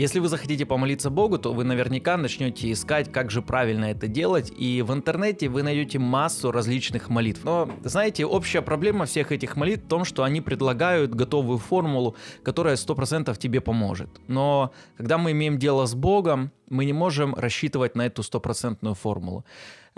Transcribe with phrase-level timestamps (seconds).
[0.00, 4.50] Если вы захотите помолиться Богу, то вы наверняка начнете искать, как же правильно это делать,
[4.56, 7.44] и в интернете вы найдете массу различных молитв.
[7.44, 12.76] Но, знаете, общая проблема всех этих молитв в том, что они предлагают готовую формулу, которая
[12.76, 14.08] 100% тебе поможет.
[14.26, 19.44] Но когда мы имеем дело с Богом, мы не можем рассчитывать на эту стопроцентную формулу.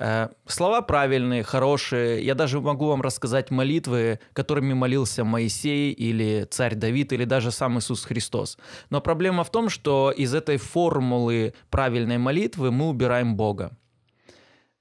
[0.04, 2.24] Э, слова правильные, хорошие.
[2.26, 7.78] Я даже могу вам рассказать молитвы, которыми молился Моисей или царь Давид или даже сам
[7.78, 8.58] Иисус Христос.
[8.90, 13.78] Но проблема в том, что из этой формулы правильной молитвы мы убираем Бога.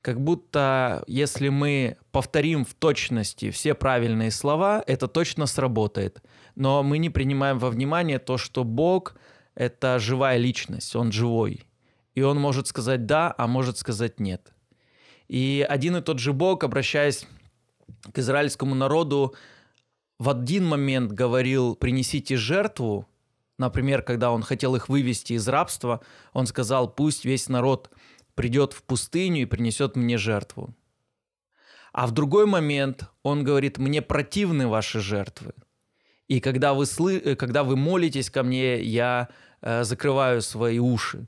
[0.02, 6.23] Как будто если мы повторим в точности все правильные слова, это точно сработает.
[6.56, 9.16] Но мы не принимаем во внимание то, что Бог–
[9.53, 11.67] это живая личность, Он живой.
[12.16, 14.52] И Он может сказать «да», а может сказать «нет».
[15.31, 17.26] И один и тот же Бог, обращаясь
[18.12, 19.34] к израильскому народу,
[20.20, 23.08] в один момент говорил «принесите жертву»,
[23.58, 26.02] например, когда он хотел их вывести из рабства,
[26.34, 27.91] он сказал «пусть весь народ
[28.36, 30.75] придет в пустыню и принесет мне жертву».
[31.94, 35.53] А в другой момент он говорит «мне противны ваши жертвы».
[36.28, 37.38] И когда вы, слы...
[37.38, 39.30] когда вы молитесь ко мне, я
[39.61, 41.25] э, закрываю свои уши.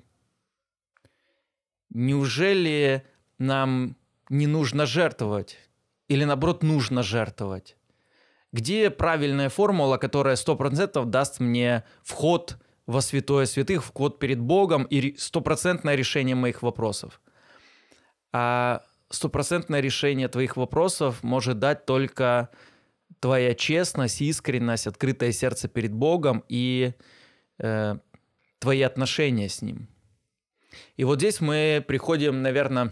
[1.90, 3.06] Неужели
[3.38, 3.96] нам
[4.30, 5.58] не нужно жертвовать?
[6.08, 7.78] Или наоборот, нужно жертвовать?
[8.52, 15.16] Где правильная формула, которая 100% даст мне вход во святое святых, вход перед Богом и
[15.18, 17.20] стопроцентное решение моих вопросов?
[18.32, 22.50] А стопроцентное решение твоих вопросов может дать только
[23.20, 26.94] твоя честность, искренность, открытое сердце перед Богом и
[27.60, 27.96] э,
[28.60, 29.88] твои отношения с Ним.
[30.98, 32.92] И вот здесь мы приходим, наверное,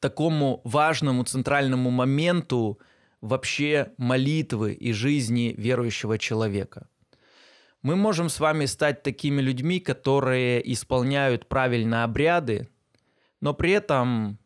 [0.00, 2.80] такому важному центральному моменту
[3.20, 6.88] вообще молитвы и жизни верующего человека.
[7.82, 12.68] Мы можем с вами стать такими людьми, которые исполняют правильно обряды,
[13.40, 14.38] но при этом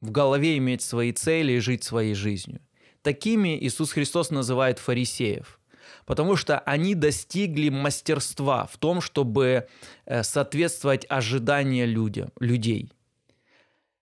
[0.00, 2.60] в голове иметь свои цели и жить своей жизнью.
[3.02, 5.60] Такими Иисус Христос называет фарисеев,
[6.06, 9.66] потому что они достигли мастерства в том, чтобы
[10.04, 12.92] э, соответствовать ожиданиям людей–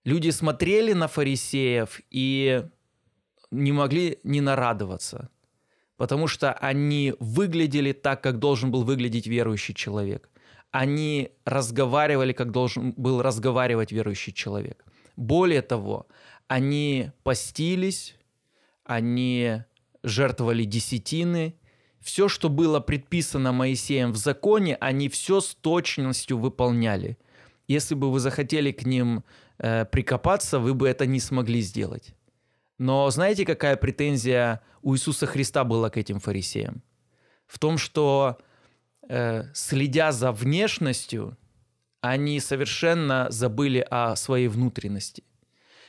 [0.09, 2.65] Люди смотрели на фарисеев и
[3.51, 5.29] не могли не нарадоваться,
[5.99, 10.31] потому что они выглядели так, как должен был выглядеть верующий человек.
[10.71, 14.83] Они разговаривали, как должен был разговаривать верующий человек.
[15.17, 16.07] Более того,
[16.47, 18.17] они постились,
[18.85, 19.63] они
[20.03, 21.55] жертвовали десятины,
[22.01, 27.19] все, что было предписано Моисеем в законе, они все с точностью выполняли.
[27.67, 29.23] Если бы вы захотели к ним
[29.59, 32.15] э, прикопаться, вы бы это не смогли сделать.
[32.79, 36.83] Но знаете, какая претензия у Иисуса Христа была к этим фарисеям?
[37.47, 38.39] В том, что
[39.09, 41.37] э, следя за внешностью,
[42.01, 45.25] они совершенно забыли о своей внутренности.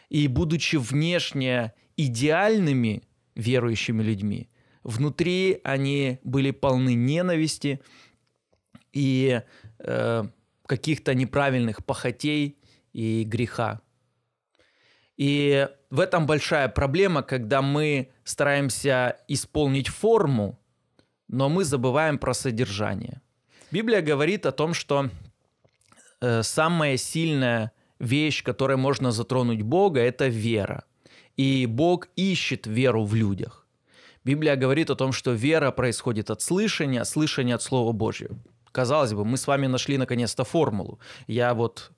[0.09, 3.03] И будучи внешне идеальными
[3.35, 4.49] верующими людьми,
[4.83, 7.79] внутри они были полны ненависти
[8.91, 9.41] и
[9.79, 10.23] э,
[10.65, 12.57] каких-то неправильных похотей
[12.93, 13.81] и греха.
[15.17, 20.59] И в этом большая проблема, когда мы стараемся исполнить форму,
[21.27, 23.21] но мы забываем про содержание.
[23.71, 25.09] Библия говорит о том, что
[26.21, 30.85] э, самая сильная вещь, которой можно затронуть Бога, это вера.
[31.37, 33.67] И Бог ищет веру в людях.
[34.23, 38.37] Библия говорит о том, что вера происходит от слышания, слышания от Слова Божьего.
[38.71, 40.99] Казалось бы, мы с вами нашли наконец-то формулу.
[41.27, 41.91] Я вот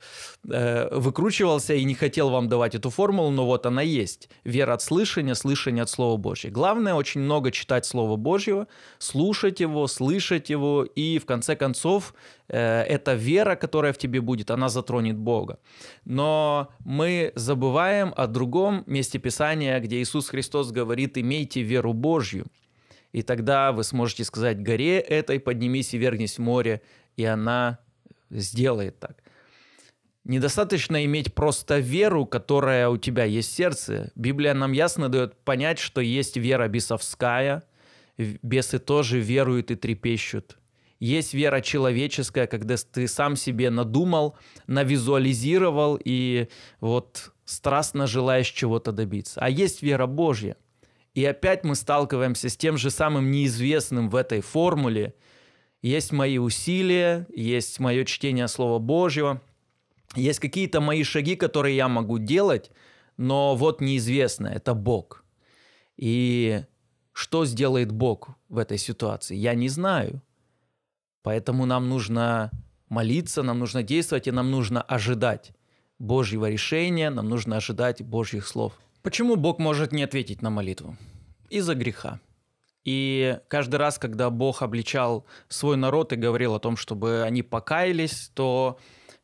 [0.50, 4.30] э, выкручивался и не хотел вам давать эту формулу, но вот она есть.
[4.44, 6.54] Вера от слышания, слышание от Слова Божьего.
[6.54, 8.68] Главное очень много читать Слово Божьего,
[9.00, 12.14] слушать его, слышать его, и в конце концов
[12.48, 15.60] э, эта вера, которая в тебе будет, она затронет Бога.
[16.06, 22.46] Но мы забываем о другом месте Писания, где Иисус Христос говорит, имейте веру Божью.
[23.12, 26.82] И тогда вы сможете сказать горе этой, поднимись и вернись в море,
[27.18, 27.80] и она
[28.30, 29.22] сделает так.
[30.24, 34.12] Недостаточно иметь просто веру, которая у тебя есть в сердце.
[34.16, 37.64] Библия нам ясно дает понять, что есть вера бесовская.
[38.18, 40.58] Бесы тоже веруют и трепещут.
[41.00, 44.38] Есть вера человеческая, когда ты сам себе надумал,
[44.68, 46.48] навизуализировал и
[46.80, 49.42] вот страстно желаешь чего-то добиться.
[49.42, 50.56] А есть вера Божья–
[51.14, 55.14] и опять мы сталкиваемся с тем же самым неизвестным в этой формуле.
[55.82, 59.42] Есть мои усилия, есть мое чтение Слова Божьего,
[60.16, 62.72] есть какие-то мои шаги, которые я могу делать,
[63.18, 65.24] но вот неизвестно, это Бог.
[65.98, 66.64] И
[67.14, 70.22] что сделает Бог в этой ситуации, я не знаю.
[71.24, 72.52] Поэтому нам нужно
[72.90, 75.52] молиться, нам нужно действовать, и нам нужно ожидать
[76.00, 78.74] Божьего решения, нам нужно ожидать Божьих слов.
[79.04, 80.96] Почему Бог может не ответить на молитву?
[81.50, 82.20] Из-за греха.
[82.84, 88.32] И каждый раз, когда Бог обличал свой народ и говорил о том, чтобы они покаялись,
[88.36, 88.80] то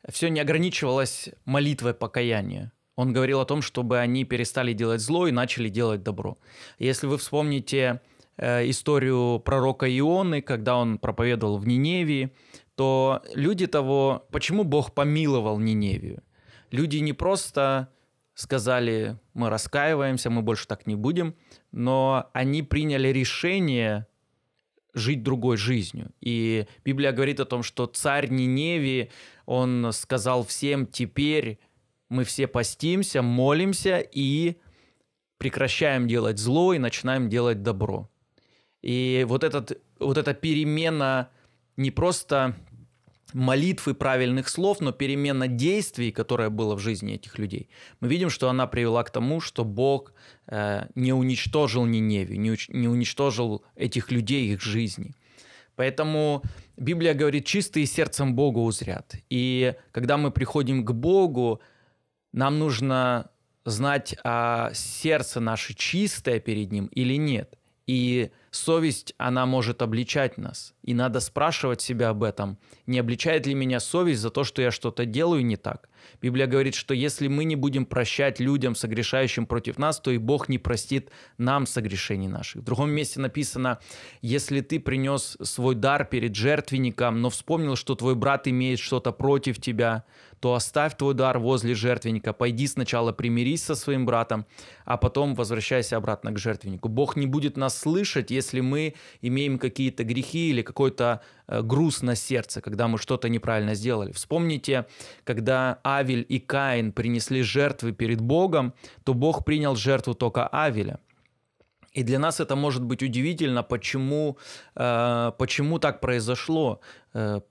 [0.09, 2.71] все не ограничивалось молитвой покаяния.
[2.95, 6.37] Он говорил о том, чтобы они перестали делать зло и начали делать добро.
[6.79, 8.01] Если вы вспомните
[8.37, 12.31] э, историю пророка Ионы, когда он проповедовал в Ниневии,
[12.75, 16.23] то люди того, почему Бог помиловал Ниневию?
[16.71, 17.89] Люди не просто
[18.37, 21.35] сказали, мы раскаиваемся, мы больше так не будем,
[21.71, 24.05] но они приняли решение
[24.93, 26.11] жить другой жизнью.
[26.21, 29.09] И Библия говорит о том, что царь Ниневии,
[29.47, 31.59] он сказал всем, теперь
[32.09, 34.57] мы все постимся, молимся и
[35.39, 38.07] прекращаем делать зло и начинаем делать добро.
[38.83, 41.31] И вот, этот, вот эта перемена
[41.75, 42.55] не просто
[43.33, 47.69] молитвы правильных слов, но перемена действий, которая была в жизни этих людей,
[47.99, 50.13] мы видим, что она привела к тому, что Бог
[50.47, 55.13] э, не уничтожил Ниневию, не, уч- не уничтожил этих людей, их жизни.
[55.75, 56.41] Поэтому
[56.75, 59.15] Библия говорит, чистые сердцем Богу узрят.
[59.29, 61.61] И когда мы приходим к Богу,
[62.33, 63.29] нам нужно
[63.63, 67.57] знать, а сердце наше чистое перед Ним или нет.
[67.85, 70.73] И совесть, она может обличать нас.
[70.83, 72.57] И надо спрашивать себя об этом.
[72.85, 75.89] Не обличает ли меня совесть за то, что я что-то делаю не так?
[76.21, 80.49] Библия говорит, что если мы не будем прощать людям, согрешающим против нас, то и Бог
[80.49, 82.61] не простит нам согрешений наших.
[82.61, 83.79] В другом месте написано,
[84.21, 89.59] если ты принес свой дар перед жертвенником, но вспомнил, что твой брат имеет что-то против
[89.59, 90.03] тебя,
[90.39, 94.45] то оставь твой дар возле жертвенника, пойди сначала примирись со своим братом,
[94.85, 96.89] а потом возвращайся обратно к жертвеннику.
[96.89, 102.61] Бог не будет нас слышать, если мы имеем какие-то грехи или какой-то груз на сердце,
[102.61, 104.11] когда мы что-то неправильно сделали.
[104.11, 104.85] Вспомните,
[105.23, 108.73] когда Авель и Каин принесли жертвы перед Богом,
[109.03, 110.99] то Бог принял жертву только Авеля.
[111.97, 114.37] И для нас это может быть удивительно, почему,
[114.75, 116.79] э, почему так произошло.
[117.13, 117.41] Э,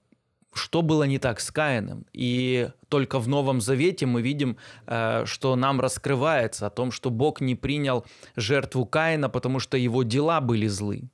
[0.53, 2.05] что было не так с Каином.
[2.13, 4.57] И только в Новом Завете мы видим,
[4.87, 8.05] э, что нам раскрывается о том, что Бог не принял
[8.35, 11.09] жертву Каина, потому что его дела были злы.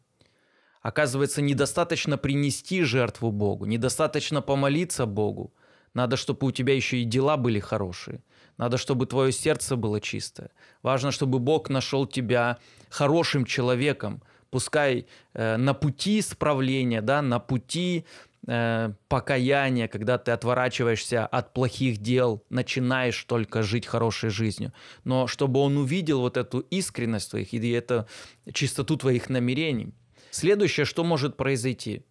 [0.83, 5.53] Оказывается, недостаточно принести жертву Богу, недостаточно помолиться Богу.
[5.93, 8.21] Надо, чтобы у тебя еще и дела были хорошие.
[8.57, 10.49] Надо, чтобы твое сердце было чистое.
[10.83, 12.57] Важно, чтобы Бог нашел тебя
[12.89, 18.05] хорошим человеком, пускай э, на пути исправления, да, на пути
[18.45, 24.73] э, покаяния, когда ты отворачиваешься от плохих дел, начинаешь только жить хорошей жизнью.
[25.05, 28.05] Но чтобы он увидел вот эту искренность твоих и эту
[28.51, 29.93] чистоту твоих намерений.
[30.33, 32.07] Следующее, что может произойти?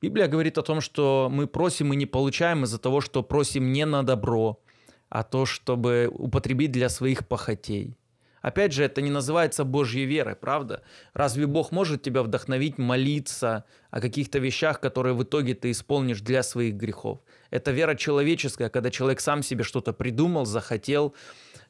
[0.00, 3.84] Библия говорит о том, что мы просим и не получаем из-за того, что просим не
[3.84, 4.62] на добро,
[5.08, 7.96] а то, чтобы употребить для своих похотей.
[8.40, 10.84] Опять же, это не называется Божьей верой, правда?
[11.12, 16.44] Разве Бог может тебя вдохновить молиться о каких-то вещах, которые в итоге ты исполнишь для
[16.44, 17.18] своих грехов?
[17.50, 21.16] Это вера человеческая, когда человек сам себе что-то придумал, захотел.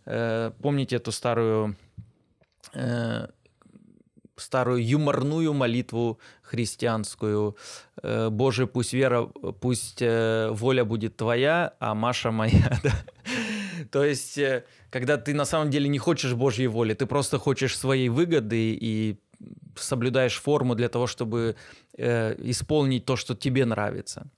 [0.05, 1.79] Э, помните эту старую
[2.75, 3.29] э,
[4.37, 7.57] старую юморную молитву христианскую.
[8.03, 9.23] Э, Боже, пусть вера,
[9.61, 12.79] пусть э, воля будет твоя, а Маша моя.
[12.83, 12.93] Да?
[13.91, 17.77] То есть, э, когда ты на самом деле не хочешь Божьей воли, ты просто хочешь
[17.77, 19.17] своей выгоды и
[19.77, 21.57] соблюдаешь форму для того, чтобы
[21.99, 24.31] исполнить то, что тебе нравится.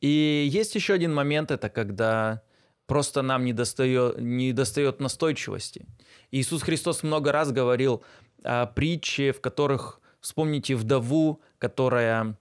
[0.00, 2.42] И есть еще один момент, это когда
[2.86, 5.86] просто нам не достает, не достает настойчивости.
[6.32, 8.02] Иисус Христос много раз говорил
[8.42, 12.36] о притче, в которых, вспомните вдову, которая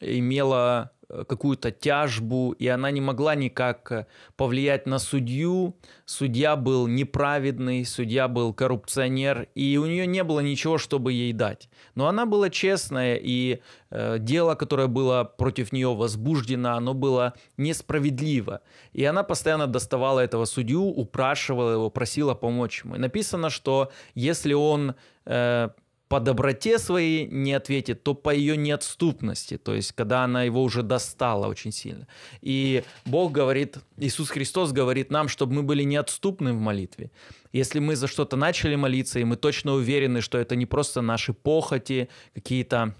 [0.00, 0.92] имела
[1.28, 5.76] какую-то тяжбу, и она не могла никак э, повлиять на судью.
[6.04, 11.68] Судья был неправедный, судья был коррупционер, и у нее не было ничего, чтобы ей дать.
[11.94, 18.60] Но она была честная, и э, дело, которое было против нее возбуждено, оно было несправедливо.
[18.92, 22.96] И она постоянно доставала этого судью, упрашивала его, просила помочь ему.
[22.96, 24.94] И написано, что если он
[25.26, 25.70] э,
[26.10, 30.82] по доброте своей не ответит, то по ее неотступности, то есть когда она его уже
[30.82, 32.08] достала очень сильно.
[32.42, 37.12] И Бог говорит, Иисус Христос говорит нам, чтобы мы были неотступны в молитве.
[37.52, 41.32] Если мы за что-то начали молиться, и мы точно уверены, что это не просто наши
[41.32, 42.92] похоти, какие-то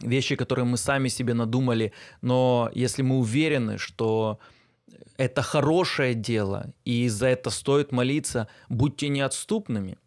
[0.00, 1.92] вещи, которые мы сами себе надумали,
[2.22, 4.38] но если мы уверены, что
[5.18, 9.98] это хорошее дело, и за это стоит молиться, будьте неотступными.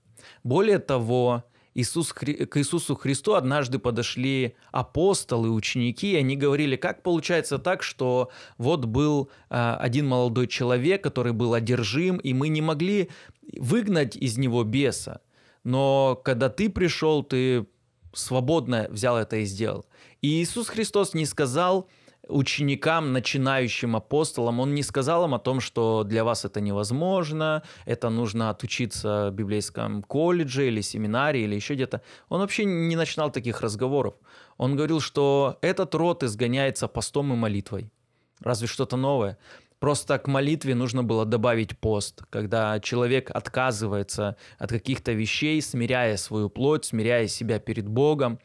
[0.44, 1.44] Более того,
[1.76, 8.30] Иисус, к Иисусу Христу однажды подошли апостолы, ученики, и они говорили, как получается так, что
[8.58, 13.10] вот был а, один молодой человек, который был одержим, и мы не могли
[13.58, 15.22] выгнать из него беса.
[15.64, 17.66] Но когда ты пришел, ты
[18.14, 19.86] свободно взял это и сделал.
[20.22, 21.90] И Иисус Христос не сказал,
[22.28, 28.10] ученикам, начинающим апостолам, он не сказал им о том, что для вас это невозможно, это
[28.10, 32.02] нужно отучиться в библейском колледже или семинаре или еще где-то.
[32.30, 34.16] Он вообще не начинал таких разговоров.
[34.58, 37.92] Он говорил, что этот род изгоняется постом и молитвой.
[38.40, 39.38] Разве что-то новое?
[39.80, 46.50] Просто к молитве нужно было добавить пост, когда человек отказывается от каких-то вещей, смиряя свою
[46.50, 48.40] плоть, смиряя себя перед Богом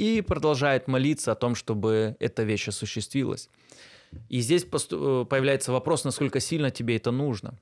[0.00, 3.50] и продолжает молиться о том, чтобы эта вещь осуществилась.
[4.30, 7.58] И здесь э, появляется вопрос, насколько сильно тебе это нужно.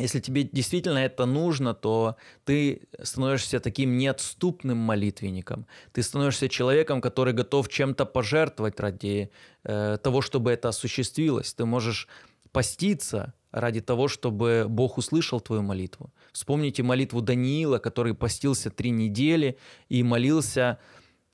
[0.00, 5.66] Если тебе действительно это нужно, то ты становишься таким неотступным молитвенником.
[5.92, 9.30] Ты становишься человеком, который готов чем-то пожертвовать ради
[9.62, 11.54] э, того, чтобы это осуществилось.
[11.54, 12.08] Ты можешь
[12.50, 16.12] поститься ради того, чтобы Бог услышал твою молитву.
[16.32, 19.56] Вспомните молитву Даниила, который постился три недели
[19.88, 20.78] и молился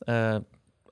[0.06, 0.42] э,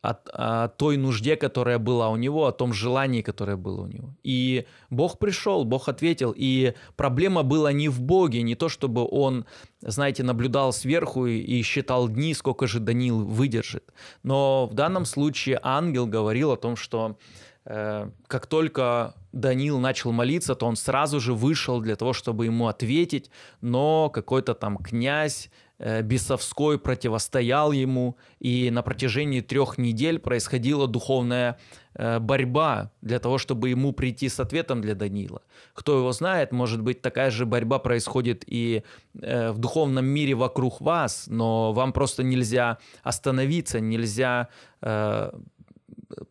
[0.03, 4.15] о, о той нужде, которая была у него, о том желании, которое было у него.
[4.23, 6.35] И Бог пришел, Бог ответил.
[6.37, 9.45] И проблема была не в Боге, не то, чтобы он,
[9.81, 13.93] знаете, наблюдал сверху и считал дни, сколько же Даниил выдержит.
[14.23, 17.17] Но в данном случае ангел говорил о том, что
[17.65, 22.69] э, как только Даниил начал молиться, то он сразу же вышел для того, чтобы ему
[22.69, 31.59] ответить, но какой-то там князь бесовской противостоял ему, и на протяжении трех недель происходила духовная
[31.95, 35.43] э, борьба для того, чтобы ему прийти с ответом для Данила.
[35.75, 38.83] Кто его знает, может быть, такая же борьба происходит и
[39.21, 44.49] э, в духовном мире вокруг вас, но вам просто нельзя остановиться, нельзя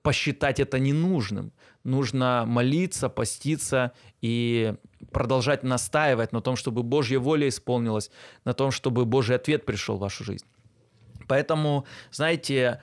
[0.01, 1.51] посчитать это ненужным.
[1.83, 4.75] Нужно молиться, поститься и
[5.11, 8.11] продолжать настаивать на том, чтобы Божья воля исполнилась,
[8.45, 10.45] на том, чтобы Божий ответ пришел в вашу жизнь.
[11.27, 12.81] Поэтому, знаете,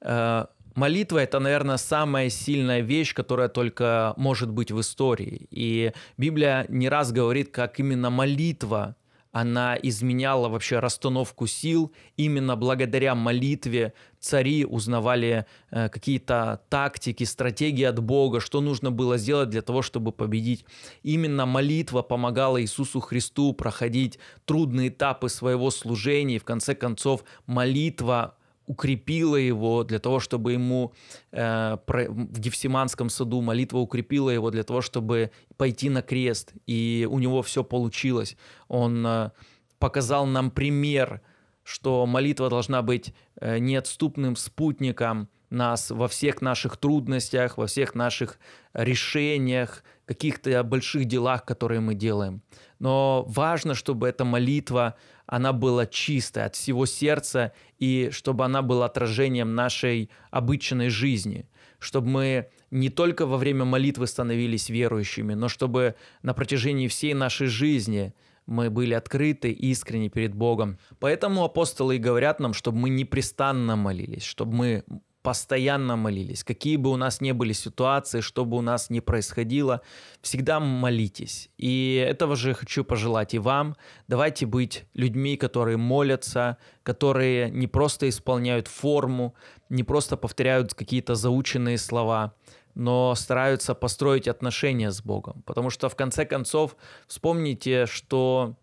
[0.00, 5.46] э, молитва это, наверное, самая сильная вещь, которая только может быть в истории.
[5.50, 8.96] И Библия не раз говорит, как именно молитва
[9.32, 11.92] она изменяла вообще расстановку сил.
[12.16, 19.48] Именно благодаря молитве цари узнавали э, какие-то тактики, стратегии от Бога, что нужно было сделать
[19.48, 20.66] для того, чтобы победить.
[21.02, 26.36] Именно молитва помогала Иисусу Христу проходить трудные этапы своего служения.
[26.36, 28.36] И в конце концов молитва
[28.72, 30.92] укрепила его для того, чтобы ему
[31.32, 37.18] э, в Гефсиманском саду молитва укрепила его для того, чтобы пойти на крест, и у
[37.18, 38.36] него все получилось.
[38.68, 39.30] Он э,
[39.78, 41.20] показал нам пример,
[41.64, 48.38] что молитва должна быть э, неотступным спутником нас во всех наших трудностях, во всех наших
[48.72, 52.40] решениях, каких-то больших делах, которые мы делаем.
[52.78, 54.94] Но важно, чтобы эта молитва,
[55.26, 61.48] она была чистая от всего сердца, и чтобы она была отражением нашей обычной жизни,
[61.78, 67.46] чтобы мы не только во время молитвы становились верующими, но чтобы на протяжении всей нашей
[67.46, 68.14] жизни
[68.46, 70.78] мы были открыты, искренни перед Богом.
[70.98, 74.84] Поэтому апостолы и говорят нам, чтобы мы непрестанно молились, чтобы мы
[75.22, 76.44] постоянно молились.
[76.44, 79.80] Какие бы у нас ни были ситуации, что бы у нас ни происходило,
[80.20, 81.50] всегда молитесь.
[81.58, 83.76] И этого же хочу пожелать и вам.
[84.08, 89.34] Давайте быть людьми, которые молятся, которые не просто исполняют форму,
[89.68, 92.34] не просто повторяют какие-то заученные слова,
[92.74, 95.42] но стараются построить отношения с Богом.
[95.46, 96.76] Потому что в конце концов
[97.06, 98.56] вспомните, что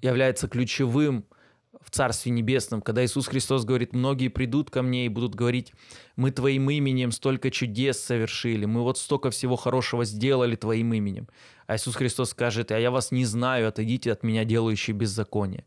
[0.00, 1.24] является ключевым–
[1.84, 5.72] в Царстве Небесном, когда Иисус Христос говорит, многие придут ко мне и будут говорить,
[6.16, 11.28] мы Твоим именем столько чудес совершили, мы вот столько всего хорошего сделали Твоим именем.
[11.66, 15.64] А Иисус Христос скажет, а я вас не знаю, отойдите от меня, делающие беззаконие.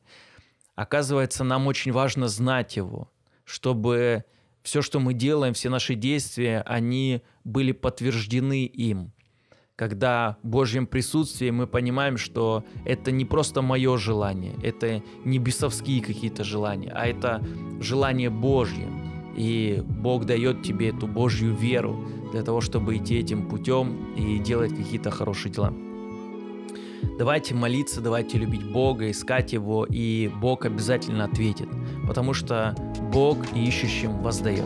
[0.76, 3.12] Оказывается, нам очень важно знать Его,
[3.44, 4.26] чтобы
[4.62, 9.12] все, что мы делаем, все наши действия, они были подтверждены им–
[9.76, 16.44] когда Божьем присутствии мы понимаем, что это не просто мое желание, это не бесовские какие-то
[16.44, 17.44] желания, а это
[17.80, 18.88] желание Божье.
[19.36, 24.74] И Бог дает тебе эту Божью веру для того, чтобы идти этим путем и делать
[24.74, 25.74] какие-то хорошие дела.
[27.18, 31.68] Давайте молиться, давайте любить Бога, искать Его, и Бог обязательно ответит,
[32.08, 32.76] потому что
[33.12, 34.66] Бог ищущим воздает.